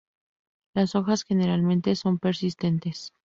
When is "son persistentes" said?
1.95-3.13